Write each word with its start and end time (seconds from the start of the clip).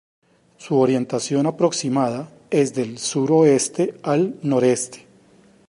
Su 0.57 0.77
orientación 0.79 1.45
aproximada 1.45 2.27
es 2.49 2.73
del 2.73 2.97
suroeste 2.97 3.93
al 4.01 4.33
noreste. 4.41 5.05